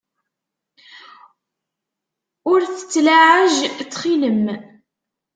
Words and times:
Ur 2.51 2.59
tettlaɛaj 2.73 3.55
ttxil-m. 3.79 4.45